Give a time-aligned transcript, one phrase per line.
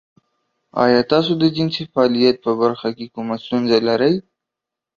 [0.83, 4.15] ایا تاسو د جنسي فعالیت په برخه کې کومه ستونزه لرئ؟